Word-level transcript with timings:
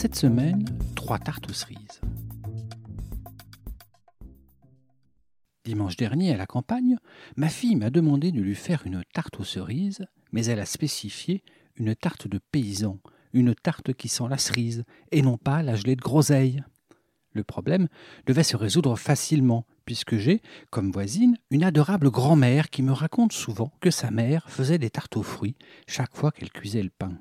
Cette 0.00 0.14
semaine, 0.14 0.64
trois 0.96 1.18
tartes 1.18 1.50
aux 1.50 1.52
cerises. 1.52 2.00
Dimanche 5.66 5.98
dernier, 5.98 6.32
à 6.32 6.38
la 6.38 6.46
campagne, 6.46 6.96
ma 7.36 7.50
fille 7.50 7.76
m'a 7.76 7.90
demandé 7.90 8.32
de 8.32 8.40
lui 8.40 8.54
faire 8.54 8.86
une 8.86 9.04
tarte 9.12 9.38
aux 9.40 9.44
cerises, 9.44 10.06
mais 10.32 10.46
elle 10.46 10.58
a 10.58 10.64
spécifié 10.64 11.44
une 11.76 11.94
tarte 11.94 12.28
de 12.28 12.38
paysan, 12.38 12.98
une 13.34 13.54
tarte 13.54 13.92
qui 13.92 14.08
sent 14.08 14.24
la 14.30 14.38
cerise, 14.38 14.84
et 15.12 15.20
non 15.20 15.36
pas 15.36 15.62
la 15.62 15.74
gelée 15.74 15.96
de 15.96 16.00
groseille. 16.00 16.64
Le 17.34 17.44
problème 17.44 17.86
devait 18.26 18.42
se 18.42 18.56
résoudre 18.56 18.96
facilement, 18.96 19.66
puisque 19.84 20.16
j'ai, 20.16 20.40
comme 20.70 20.92
voisine, 20.92 21.36
une 21.50 21.62
adorable 21.62 22.10
grand-mère 22.10 22.70
qui 22.70 22.82
me 22.82 22.92
raconte 22.92 23.34
souvent 23.34 23.70
que 23.82 23.90
sa 23.90 24.10
mère 24.10 24.48
faisait 24.48 24.78
des 24.78 24.88
tartes 24.88 25.18
aux 25.18 25.22
fruits 25.22 25.56
chaque 25.86 26.16
fois 26.16 26.32
qu'elle 26.32 26.52
cuisait 26.52 26.82
le 26.82 26.88
pain. 26.88 27.18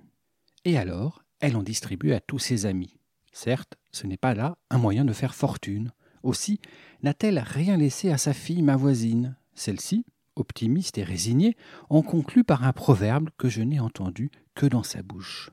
Et 0.63 0.77
alors, 0.77 1.25
elle 1.39 1.55
en 1.55 1.63
distribue 1.63 2.13
à 2.13 2.19
tous 2.19 2.39
ses 2.39 2.65
amis. 2.65 2.99
Certes, 3.31 3.77
ce 3.91 4.07
n'est 4.07 4.17
pas 4.17 4.33
là 4.33 4.57
un 4.69 4.77
moyen 4.77 5.05
de 5.05 5.13
faire 5.13 5.35
fortune. 5.35 5.91
Aussi, 6.23 6.59
n'a-t-elle 7.03 7.39
rien 7.39 7.77
laissé 7.77 8.09
à 8.09 8.17
sa 8.17 8.33
fille, 8.33 8.61
ma 8.61 8.75
voisine? 8.75 9.35
Celle-ci, 9.53 10.05
optimiste 10.35 10.97
et 10.97 11.03
résignée, 11.03 11.55
en 11.89 12.01
conclut 12.01 12.43
par 12.43 12.63
un 12.63 12.73
proverbe 12.73 13.29
que 13.37 13.49
je 13.49 13.61
n'ai 13.61 13.79
entendu 13.79 14.31
que 14.55 14.65
dans 14.65 14.83
sa 14.83 15.01
bouche. 15.01 15.51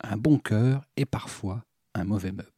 Un 0.00 0.16
bon 0.16 0.38
cœur 0.38 0.84
est 0.96 1.06
parfois 1.06 1.64
un 1.94 2.04
mauvais 2.04 2.32
meuble. 2.32 2.52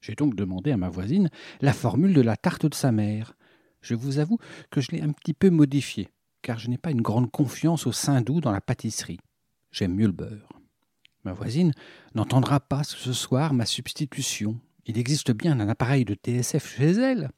J'ai 0.00 0.14
donc 0.14 0.34
demandé 0.34 0.72
à 0.72 0.76
ma 0.76 0.88
voisine 0.88 1.28
la 1.60 1.72
formule 1.72 2.14
de 2.14 2.20
la 2.20 2.36
tarte 2.36 2.66
de 2.66 2.74
sa 2.74 2.92
mère. 2.92 3.34
Je 3.82 3.94
vous 3.94 4.18
avoue 4.18 4.38
que 4.70 4.80
je 4.80 4.92
l'ai 4.92 5.02
un 5.02 5.12
petit 5.12 5.34
peu 5.34 5.50
modifiée, 5.50 6.08
car 6.42 6.58
je 6.58 6.70
n'ai 6.70 6.78
pas 6.78 6.90
une 6.90 7.02
grande 7.02 7.30
confiance 7.30 7.86
au 7.86 7.92
sein 7.92 8.22
doux 8.22 8.40
dans 8.40 8.52
la 8.52 8.60
pâtisserie. 8.60 9.20
J'aime 9.70 9.94
mieux 9.94 10.06
le 10.06 10.12
beurre. 10.12 10.57
Ma 11.24 11.32
voisine 11.32 11.72
n'entendra 12.14 12.60
pas 12.60 12.84
ce 12.84 13.12
soir 13.12 13.52
ma 13.52 13.66
substitution. 13.66 14.60
Il 14.86 14.98
existe 14.98 15.32
bien 15.32 15.58
un 15.60 15.68
appareil 15.68 16.04
de 16.04 16.14
TSF 16.14 16.76
chez 16.76 16.92
elle, 16.92 17.30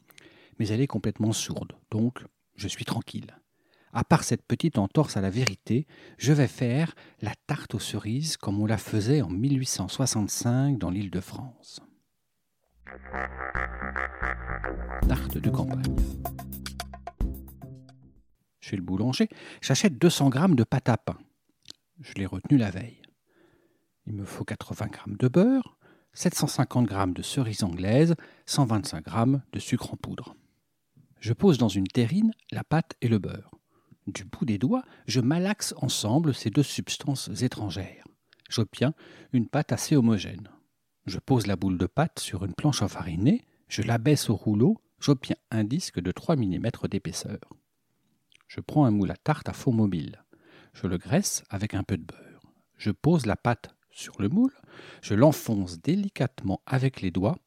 mais 0.59 0.69
elle 0.69 0.81
est 0.81 0.87
complètement 0.87 1.33
sourde, 1.33 1.73
donc 1.91 2.25
je 2.55 2.69
suis 2.69 2.85
tranquille. 2.85 3.37
À 3.93 4.05
part 4.05 4.23
cette 4.23 4.47
petite 4.47 4.79
entorse 4.79 5.17
à 5.17 5.21
la 5.21 5.31
vérité, 5.31 5.87
je 6.17 6.33
vais 6.33 6.47
faire 6.47 6.95
la 7.21 7.33
tarte 7.47 7.75
aux 7.75 7.81
cerises 7.81 8.37
comme 8.37 8.61
on 8.61 8.67
la 8.67 8.79
faisait 8.79 9.23
en 9.23 9.31
1865 9.31 10.79
dans 10.79 10.91
l'île 10.91 11.11
de 11.11 11.21
France. 11.21 11.81
Tarte 15.09 15.39
de 15.39 15.51
campagne. 15.51 15.97
Chez 18.61 18.77
le 18.77 18.83
boulanger, 18.83 19.29
j'achète 19.61 19.99
200 19.99 20.29
grammes 20.29 20.55
de 20.55 20.63
pâte 20.63 20.89
à 20.89 20.97
pain. 20.97 21.19
Je 22.01 22.15
l'ai 22.15 22.27
retenu 22.27 22.57
la 22.57 22.71
veille. 22.71 23.00
Il 24.11 24.17
me 24.17 24.25
faut 24.25 24.45
80 24.45 24.89
grammes 24.89 25.17
de 25.17 25.29
beurre, 25.29 25.77
750 26.15 26.85
grammes 26.85 27.15
de 27.15 27.23
cerises 27.23 27.63
anglaises, 27.63 28.17
125 28.47 29.05
grammes 29.05 29.41
de 29.53 29.61
sucre 29.61 29.95
en 29.95 29.97
poudre. 29.97 30.35
Je 31.21 31.33
pose 31.33 31.59
dans 31.59 31.69
une 31.69 31.87
terrine 31.87 32.33
la 32.51 32.65
pâte 32.65 32.97
et 33.03 33.07
le 33.07 33.21
beurre. 33.21 33.55
Du 34.09 34.25
bout 34.25 34.45
des 34.45 34.59
doigts, 34.59 34.83
je 35.07 35.21
malaxe 35.21 35.75
ensemble 35.77 36.35
ces 36.35 36.51
deux 36.51 36.65
substances 36.65 37.31
étrangères. 37.43 38.05
J'obtiens 38.49 38.95
une 39.33 39.47
pâte 39.47 39.71
assez 39.71 39.95
homogène. 39.95 40.49
Je 41.07 41.21
pose 41.21 41.47
la 41.47 41.55
boule 41.55 41.79
de 41.79 41.87
pâte 41.87 42.19
sur 42.19 42.45
une 42.45 42.55
planche 42.55 42.83
enfarinée, 42.83 43.45
je 43.69 43.83
l'abaisse 43.83 44.29
au 44.29 44.35
rouleau, 44.35 44.83
j'obtiens 44.99 45.37
un 45.53 45.63
disque 45.63 46.01
de 46.01 46.11
3 46.11 46.35
mm 46.35 46.69
d'épaisseur. 46.91 47.39
Je 48.49 48.59
prends 48.59 48.87
un 48.87 48.91
moule 48.91 49.13
à 49.13 49.17
tarte 49.17 49.49
à 49.49 49.53
fond 49.53 49.73
mobile. 49.73 50.25
Je 50.73 50.89
le 50.89 50.99
graisse 50.99 51.45
avec 51.49 51.75
un 51.75 51.85
peu 51.85 51.97
de 51.97 52.03
beurre. 52.03 52.41
Je 52.77 52.91
pose 52.91 53.27
la 53.27 53.37
pâte 53.37 53.77
sur 53.91 54.21
le 54.21 54.29
moule, 54.29 54.55
je 55.03 55.15
l'enfonce 55.15 55.81
délicatement 55.81 56.61
avec 56.67 57.01
les 57.01 57.11
doigts. 57.11 57.39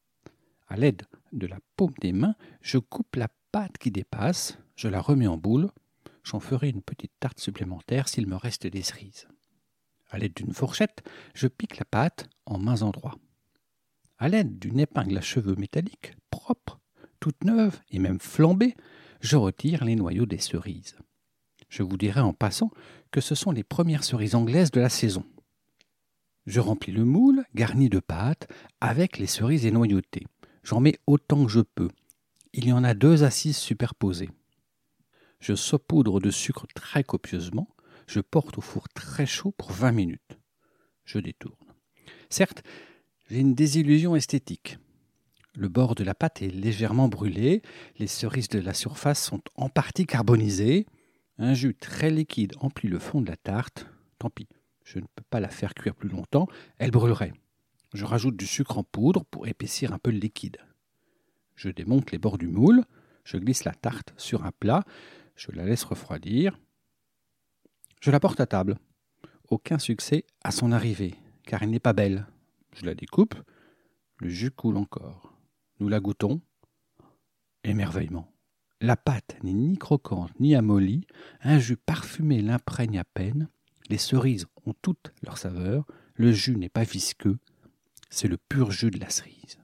À 0.67 0.75
l'aide 0.75 1.03
de 1.31 1.47
la 1.47 1.59
paume 1.75 1.93
des 2.01 2.13
mains, 2.13 2.35
je 2.61 2.77
coupe 2.77 3.15
la 3.15 3.29
pâte 3.51 3.77
qui 3.77 3.91
dépasse, 3.91 4.57
je 4.75 4.87
la 4.87 5.01
remets 5.01 5.27
en 5.27 5.37
boule. 5.37 5.69
J'en 6.23 6.39
ferai 6.39 6.69
une 6.69 6.81
petite 6.81 7.11
tarte 7.19 7.39
supplémentaire 7.39 8.07
s'il 8.07 8.27
me 8.27 8.35
reste 8.35 8.65
des 8.65 8.81
cerises. 8.81 9.27
À 10.09 10.17
l'aide 10.17 10.33
d'une 10.33 10.53
fourchette, 10.53 11.03
je 11.33 11.47
pique 11.47 11.77
la 11.77 11.85
pâte 11.85 12.29
en 12.45 12.59
mains 12.59 12.81
endroits. 12.81 13.17
À 14.17 14.29
l'aide 14.29 14.59
d'une 14.59 14.79
épingle 14.79 15.17
à 15.17 15.21
cheveux 15.21 15.55
métallique, 15.55 16.13
propre, 16.29 16.79
toute 17.19 17.43
neuve 17.43 17.79
et 17.89 17.99
même 17.99 18.19
flambée, 18.19 18.75
je 19.21 19.37
retire 19.37 19.83
les 19.83 19.95
noyaux 19.95 20.25
des 20.25 20.37
cerises. 20.37 20.97
Je 21.67 21.83
vous 21.83 21.97
dirai 21.97 22.19
en 22.19 22.33
passant 22.33 22.69
que 23.11 23.21
ce 23.21 23.35
sont 23.35 23.51
les 23.51 23.63
premières 23.63 24.03
cerises 24.03 24.35
anglaises 24.35 24.71
de 24.71 24.81
la 24.81 24.89
saison. 24.89 25.25
Je 26.45 26.59
remplis 26.59 26.91
le 26.91 27.05
moule, 27.05 27.45
garni 27.55 27.89
de 27.89 27.99
pâte, 27.99 28.47
avec 28.81 29.17
les 29.17 29.27
cerises 29.27 29.65
énoyautées. 29.65 30.27
J'en 30.63 30.79
mets 30.79 30.99
autant 31.07 31.45
que 31.45 31.51
je 31.51 31.61
peux. 31.61 31.89
Il 32.53 32.67
y 32.67 32.73
en 32.73 32.83
a 32.83 32.93
deux 32.93 33.23
assises 33.23 33.57
superposées. 33.57 34.29
Je 35.39 35.55
saupoudre 35.55 36.19
de 36.19 36.31
sucre 36.31 36.67
très 36.73 37.03
copieusement. 37.03 37.67
Je 38.07 38.19
porte 38.19 38.57
au 38.57 38.61
four 38.61 38.87
très 38.89 39.25
chaud 39.25 39.53
pour 39.57 39.71
20 39.71 39.91
minutes. 39.91 40.37
Je 41.05 41.19
détourne. 41.19 41.55
Certes, 42.29 42.63
j'ai 43.29 43.39
une 43.39 43.55
désillusion 43.55 44.15
esthétique. 44.15 44.77
Le 45.55 45.67
bord 45.69 45.95
de 45.95 46.03
la 46.03 46.15
pâte 46.15 46.41
est 46.41 46.49
légèrement 46.49 47.07
brûlé, 47.07 47.61
les 47.99 48.07
cerises 48.07 48.49
de 48.49 48.59
la 48.59 48.73
surface 48.73 49.23
sont 49.23 49.41
en 49.55 49.69
partie 49.69 50.05
carbonisées, 50.05 50.87
un 51.37 51.53
jus 51.53 51.75
très 51.75 52.09
liquide 52.09 52.53
emplit 52.59 52.89
le 52.89 52.99
fond 52.99 53.21
de 53.21 53.29
la 53.29 53.37
tarte. 53.37 53.87
Tant 54.17 54.29
pis, 54.29 54.47
je 54.83 54.99
ne 54.99 55.05
peux 55.15 55.23
pas 55.29 55.39
la 55.39 55.49
faire 55.49 55.73
cuire 55.73 55.95
plus 55.95 56.09
longtemps, 56.09 56.47
elle 56.77 56.91
brûlerait. 56.91 57.33
Je 57.93 58.05
rajoute 58.05 58.35
du 58.35 58.47
sucre 58.47 58.77
en 58.77 58.83
poudre 58.83 59.23
pour 59.25 59.47
épaissir 59.47 59.93
un 59.93 59.99
peu 59.99 60.11
le 60.11 60.17
liquide. 60.17 60.57
Je 61.55 61.69
démonte 61.69 62.11
les 62.11 62.17
bords 62.17 62.37
du 62.37 62.47
moule, 62.47 62.83
je 63.23 63.37
glisse 63.37 63.63
la 63.63 63.73
tarte 63.73 64.13
sur 64.17 64.45
un 64.45 64.51
plat, 64.51 64.83
je 65.35 65.51
la 65.51 65.65
laisse 65.65 65.83
refroidir. 65.83 66.59
Je 68.01 68.11
la 68.11 68.19
porte 68.19 68.39
à 68.39 68.45
table. 68.45 68.77
Aucun 69.49 69.77
succès 69.77 70.25
à 70.43 70.51
son 70.51 70.71
arrivée, 70.71 71.15
car 71.45 71.63
elle 71.63 71.69
n'est 71.69 71.79
pas 71.79 71.93
belle. 71.93 72.25
Je 72.73 72.85
la 72.85 72.95
découpe, 72.95 73.35
le 74.17 74.29
jus 74.29 74.51
coule 74.51 74.77
encore. 74.77 75.33
Nous 75.79 75.89
la 75.89 75.99
goûtons. 75.99 76.41
Émerveillement. 77.63 78.33
La 78.81 78.97
pâte 78.97 79.37
n'est 79.43 79.53
ni 79.53 79.77
croquante 79.77 80.37
ni 80.39 80.55
amollie, 80.55 81.07
un 81.41 81.59
jus 81.59 81.77
parfumé 81.77 82.41
l'imprègne 82.41 82.99
à 82.99 83.05
peine, 83.05 83.47
les 83.89 83.97
cerises 83.97 84.47
ont 84.65 84.73
toute 84.81 85.13
leur 85.21 85.37
saveur, 85.37 85.85
le 86.15 86.31
jus 86.31 86.55
n'est 86.55 86.69
pas 86.69 86.83
visqueux, 86.83 87.37
c'est 88.09 88.27
le 88.27 88.37
pur 88.37 88.71
jus 88.71 88.91
de 88.91 88.99
la 88.99 89.09
cerise. 89.09 89.59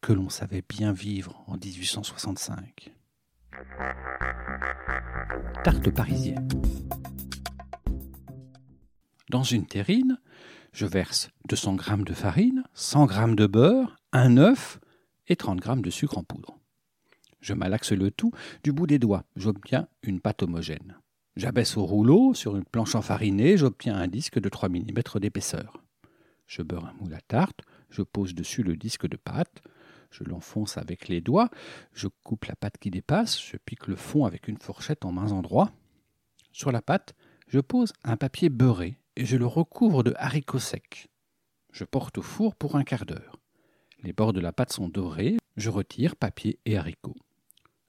Que 0.00 0.12
l'on 0.12 0.28
savait 0.28 0.62
bien 0.68 0.92
vivre 0.92 1.42
en 1.46 1.56
1865. 1.56 2.92
Tarte 5.64 5.90
parisienne. 5.90 6.48
Dans 9.30 9.42
une 9.42 9.66
terrine, 9.66 10.20
je 10.72 10.86
verse 10.86 11.30
200 11.48 11.78
g 11.78 12.04
de 12.04 12.14
farine, 12.14 12.62
100 12.74 13.08
g 13.08 13.34
de 13.34 13.46
beurre, 13.46 13.96
un 14.12 14.36
œuf 14.36 14.78
et 15.26 15.34
30 15.34 15.64
g 15.64 15.82
de 15.82 15.90
sucre 15.90 16.18
en 16.18 16.22
poudre. 16.22 16.60
Je 17.40 17.54
malaxe 17.54 17.92
le 17.92 18.10
tout 18.10 18.30
du 18.62 18.72
bout 18.72 18.86
des 18.86 18.98
doigts, 18.98 19.24
j'obtiens 19.34 19.88
une 20.02 20.20
pâte 20.20 20.42
homogène. 20.42 20.96
J'abaisse 21.36 21.76
au 21.76 21.84
rouleau 21.84 22.32
sur 22.32 22.56
une 22.56 22.64
planche 22.64 22.94
enfarinée, 22.94 23.58
j'obtiens 23.58 23.94
un 23.94 24.08
disque 24.08 24.38
de 24.38 24.48
3 24.48 24.70
mm 24.70 25.02
d'épaisseur. 25.20 25.82
Je 26.46 26.62
beurre 26.62 26.86
un 26.86 26.94
moule 26.94 27.12
à 27.12 27.20
tarte, 27.20 27.60
je 27.90 28.00
pose 28.00 28.34
dessus 28.34 28.62
le 28.62 28.74
disque 28.74 29.06
de 29.06 29.18
pâte, 29.18 29.62
je 30.10 30.24
l'enfonce 30.24 30.78
avec 30.78 31.08
les 31.08 31.20
doigts, 31.20 31.50
je 31.92 32.08
coupe 32.24 32.46
la 32.46 32.56
pâte 32.56 32.78
qui 32.78 32.90
dépasse, 32.90 33.38
je 33.38 33.58
pique 33.58 33.86
le 33.86 33.96
fond 33.96 34.24
avec 34.24 34.48
une 34.48 34.56
fourchette 34.56 35.04
en 35.04 35.12
mains 35.12 35.32
endroits. 35.32 35.72
Sur 36.52 36.72
la 36.72 36.80
pâte, 36.80 37.14
je 37.48 37.60
pose 37.60 37.92
un 38.02 38.16
papier 38.16 38.48
beurré 38.48 38.98
et 39.14 39.26
je 39.26 39.36
le 39.36 39.46
recouvre 39.46 40.02
de 40.02 40.14
haricots 40.16 40.58
secs. 40.58 41.08
Je 41.70 41.84
porte 41.84 42.16
au 42.16 42.22
four 42.22 42.54
pour 42.54 42.76
un 42.76 42.84
quart 42.84 43.04
d'heure. 43.04 43.38
Les 44.02 44.14
bords 44.14 44.32
de 44.32 44.40
la 44.40 44.52
pâte 44.52 44.72
sont 44.72 44.88
dorés, 44.88 45.36
je 45.58 45.68
retire 45.68 46.16
papier 46.16 46.58
et 46.64 46.78
haricots. 46.78 47.16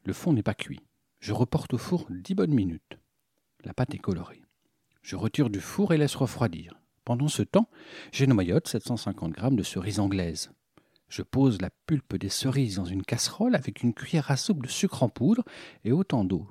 Le 0.03 0.11
fond 0.11 0.33
n'est 0.33 0.43
pas 0.43 0.53
cuit. 0.53 0.81
Je 1.21 1.31
reporte 1.31 1.73
au 1.73 1.77
four 1.77 2.07
dix 2.09 2.35
bonnes 2.35 2.53
minutes. 2.53 2.97
La 3.67 3.73
pâte 3.73 3.93
est 3.93 3.99
colorée. 3.99 4.41
Je 5.01 5.17
retire 5.17 5.49
du 5.49 5.59
four 5.59 5.93
et 5.93 5.97
laisse 5.97 6.15
refroidir. 6.15 6.79
Pendant 7.03 7.27
ce 7.27 7.43
temps, 7.43 7.69
noyote 8.17 8.65
750 8.65 9.35
g 9.35 9.41
de 9.51 9.61
cerises 9.61 9.99
anglaises. 9.99 10.51
Je 11.09 11.21
pose 11.21 11.59
la 11.59 11.69
pulpe 11.85 12.15
des 12.15 12.29
cerises 12.29 12.77
dans 12.77 12.85
une 12.85 13.03
casserole 13.03 13.55
avec 13.55 13.83
une 13.83 13.93
cuillère 13.93 14.31
à 14.31 14.37
soupe 14.37 14.63
de 14.63 14.69
sucre 14.69 15.03
en 15.03 15.09
poudre 15.09 15.43
et 15.83 15.91
autant 15.91 16.23
d'eau. 16.23 16.47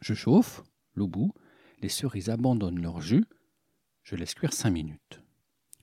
Je 0.00 0.14
chauffe, 0.14 0.62
l'eau 0.94 1.08
bout, 1.08 1.34
les 1.80 1.88
cerises 1.88 2.30
abandonnent 2.30 2.80
leur 2.80 3.00
jus, 3.00 3.24
je 4.04 4.14
laisse 4.14 4.34
cuire 4.34 4.52
5 4.52 4.70
minutes. 4.70 5.24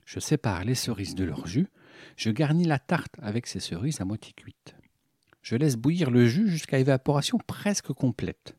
Je 0.06 0.20
sépare 0.20 0.64
les 0.64 0.74
cerises 0.74 1.16
de 1.16 1.24
leur 1.24 1.46
jus, 1.46 1.68
je 2.16 2.30
garnis 2.30 2.64
la 2.64 2.78
tarte 2.78 3.14
avec 3.20 3.46
ces 3.46 3.60
cerises 3.60 4.00
à 4.00 4.06
moitié 4.06 4.32
cuites. 4.32 4.74
Je 5.42 5.56
laisse 5.56 5.76
bouillir 5.76 6.10
le 6.10 6.26
jus 6.26 6.48
jusqu'à 6.48 6.78
évaporation 6.78 7.36
presque 7.46 7.92
complète. 7.92 8.57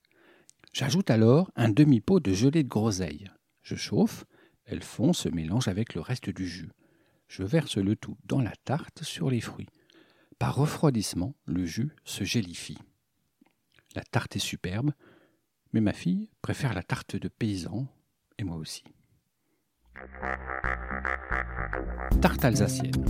J'ajoute 0.71 1.09
alors 1.09 1.51
un 1.55 1.69
demi-pot 1.69 2.19
de 2.19 2.33
gelée 2.33 2.63
de 2.63 2.69
groseille. 2.69 3.29
Je 3.61 3.75
chauffe, 3.75 4.25
elle 4.65 4.83
fond, 4.83 5.13
se 5.13 5.29
mélange 5.29 5.67
avec 5.67 5.93
le 5.95 6.01
reste 6.01 6.29
du 6.29 6.47
jus. 6.47 6.69
Je 7.27 7.43
verse 7.43 7.77
le 7.77 7.95
tout 7.95 8.17
dans 8.25 8.41
la 8.41 8.53
tarte 8.65 9.03
sur 9.03 9.29
les 9.29 9.41
fruits. 9.41 9.69
Par 10.37 10.55
refroidissement, 10.55 11.35
le 11.45 11.65
jus 11.65 11.91
se 12.05 12.23
gélifie. 12.23 12.77
La 13.95 14.03
tarte 14.03 14.35
est 14.35 14.39
superbe, 14.39 14.93
mais 15.73 15.81
ma 15.81 15.93
fille 15.93 16.29
préfère 16.41 16.73
la 16.73 16.83
tarte 16.83 17.15
de 17.15 17.27
paysan, 17.27 17.87
et 18.37 18.43
moi 18.43 18.57
aussi. 18.57 18.83
Tarte 22.21 22.45
alsacienne. 22.45 23.05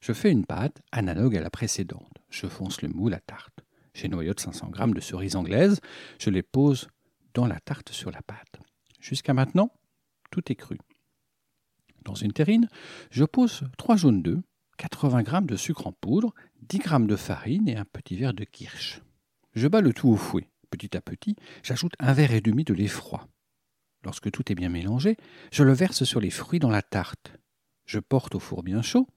Je 0.00 0.12
fais 0.12 0.30
une 0.30 0.46
pâte 0.46 0.80
analogue 0.92 1.36
à 1.36 1.40
la 1.40 1.50
précédente. 1.50 2.22
Je 2.30 2.46
fonce 2.46 2.80
le 2.80 2.88
moule 2.88 3.14
à 3.14 3.20
tarte. 3.20 3.57
J'ai 3.98 4.06
noyote 4.06 4.38
500 4.38 4.70
g 4.76 4.92
de 4.94 5.00
cerises 5.00 5.34
anglaises. 5.34 5.80
Je 6.20 6.30
les 6.30 6.44
pose 6.44 6.86
dans 7.34 7.48
la 7.48 7.58
tarte 7.58 7.90
sur 7.90 8.12
la 8.12 8.22
pâte. 8.22 8.60
Jusqu'à 9.00 9.34
maintenant, 9.34 9.72
tout 10.30 10.52
est 10.52 10.54
cru. 10.54 10.78
Dans 12.04 12.14
une 12.14 12.32
terrine, 12.32 12.68
je 13.10 13.24
pose 13.24 13.64
3 13.76 13.96
jaunes 13.96 14.22
d'œufs, 14.22 14.40
80 14.76 15.24
g 15.24 15.32
de 15.42 15.56
sucre 15.56 15.88
en 15.88 15.92
poudre, 15.92 16.32
10 16.62 16.78
g 16.78 17.06
de 17.08 17.16
farine 17.16 17.68
et 17.68 17.76
un 17.76 17.84
petit 17.84 18.14
verre 18.14 18.34
de 18.34 18.44
kirsch. 18.44 19.02
Je 19.54 19.66
bats 19.66 19.80
le 19.80 19.92
tout 19.92 20.10
au 20.10 20.16
fouet. 20.16 20.48
Petit 20.70 20.96
à 20.96 21.00
petit, 21.00 21.34
j'ajoute 21.64 21.94
un 21.98 22.12
verre 22.12 22.34
et 22.34 22.40
demi 22.40 22.62
de 22.62 22.74
lait 22.74 22.86
froid. 22.86 23.26
Lorsque 24.04 24.30
tout 24.30 24.52
est 24.52 24.54
bien 24.54 24.68
mélangé, 24.68 25.16
je 25.50 25.64
le 25.64 25.72
verse 25.72 26.04
sur 26.04 26.20
les 26.20 26.30
fruits 26.30 26.60
dans 26.60 26.70
la 26.70 26.82
tarte. 26.82 27.32
Je 27.84 27.98
porte 27.98 28.36
au 28.36 28.38
four 28.38 28.62
bien 28.62 28.80
chaud. 28.80 29.08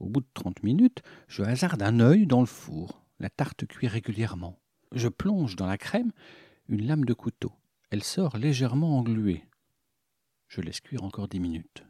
Au 0.00 0.08
bout 0.08 0.22
de 0.22 0.28
30 0.32 0.62
minutes, 0.62 1.02
je 1.26 1.42
hasarde 1.42 1.82
un 1.82 2.00
œil 2.00 2.26
dans 2.26 2.40
le 2.40 2.46
four. 2.46 3.04
La 3.20 3.30
tarte 3.30 3.66
cuit 3.66 3.88
régulièrement. 3.88 4.60
Je 4.92 5.08
plonge 5.08 5.56
dans 5.56 5.66
la 5.66 5.78
crème 5.78 6.12
une 6.68 6.86
lame 6.86 7.04
de 7.04 7.14
couteau. 7.14 7.52
Elle 7.90 8.04
sort 8.04 8.36
légèrement 8.36 8.98
engluée. 8.98 9.44
Je 10.46 10.60
laisse 10.60 10.80
cuire 10.80 11.02
encore 11.02 11.26
dix 11.26 11.40
minutes. 11.40 11.84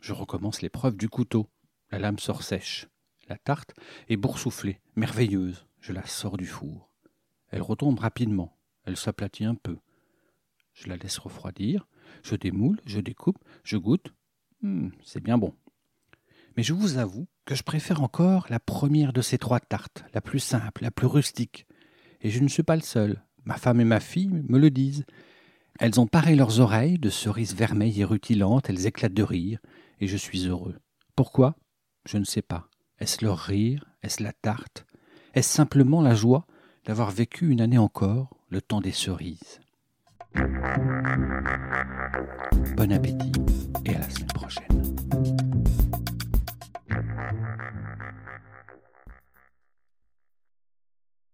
Je 0.00 0.12
recommence 0.12 0.60
l'épreuve 0.60 0.96
du 0.96 1.08
couteau. 1.08 1.48
La 1.90 1.98
lame 1.98 2.18
sort 2.18 2.42
sèche. 2.42 2.88
La 3.28 3.38
tarte 3.38 3.74
est 4.08 4.16
boursouflée, 4.16 4.80
merveilleuse. 4.96 5.66
Je 5.80 5.92
la 5.92 6.04
sors 6.06 6.36
du 6.36 6.46
four. 6.46 6.90
Elle 7.48 7.62
retombe 7.62 7.98
rapidement. 7.98 8.58
Elle 8.84 8.96
s'aplatit 8.96 9.44
un 9.44 9.54
peu. 9.54 9.78
Je 10.74 10.88
la 10.88 10.96
laisse 10.96 11.18
refroidir. 11.18 11.86
Je 12.22 12.36
démoule, 12.36 12.80
je 12.84 13.00
découpe, 13.00 13.42
je 13.64 13.78
goûte. 13.78 14.12
Hmm, 14.60 14.90
c'est 15.02 15.22
bien 15.22 15.38
bon. 15.38 15.54
Mais 16.56 16.62
je 16.62 16.74
vous 16.74 16.98
avoue 16.98 17.26
que 17.46 17.54
je 17.54 17.62
préfère 17.62 18.02
encore 18.02 18.46
la 18.50 18.60
première 18.60 19.12
de 19.12 19.22
ces 19.22 19.38
trois 19.38 19.60
tartes, 19.60 20.04
la 20.12 20.20
plus 20.20 20.40
simple, 20.40 20.82
la 20.82 20.90
plus 20.90 21.06
rustique. 21.06 21.66
Et 22.20 22.28
je 22.28 22.40
ne 22.40 22.48
suis 22.48 22.64
pas 22.64 22.76
le 22.76 22.82
seul. 22.82 23.22
Ma 23.44 23.54
femme 23.54 23.80
et 23.80 23.84
ma 23.84 24.00
fille 24.00 24.42
me 24.48 24.58
le 24.58 24.70
disent. 24.70 25.06
Elles 25.78 26.00
ont 26.00 26.08
paré 26.08 26.34
leurs 26.34 26.58
oreilles 26.60 26.98
de 26.98 27.08
cerises 27.08 27.54
vermeilles 27.54 28.00
et 28.00 28.04
rutilantes, 28.04 28.68
elles 28.68 28.86
éclatent 28.86 29.14
de 29.14 29.22
rire, 29.22 29.60
et 30.00 30.08
je 30.08 30.16
suis 30.16 30.48
heureux. 30.48 30.76
Pourquoi? 31.14 31.54
Je 32.04 32.18
ne 32.18 32.24
sais 32.24 32.42
pas. 32.42 32.68
Est-ce 32.98 33.24
leur 33.24 33.38
rire? 33.38 33.84
Est-ce 34.02 34.22
la 34.22 34.32
tarte? 34.32 34.84
Est-ce 35.34 35.48
simplement 35.48 36.00
la 36.00 36.14
joie 36.14 36.46
d'avoir 36.84 37.10
vécu 37.10 37.48
une 37.50 37.60
année 37.60 37.78
encore 37.78 38.36
le 38.48 38.60
temps 38.60 38.80
des 38.80 38.92
cerises? 38.92 39.60
Bon 42.76 42.92
appétit 42.92 43.32
et 43.84 43.94
à 43.94 43.98
la 44.00 44.10
semaine 44.10 44.26
prochaine. 44.28 44.85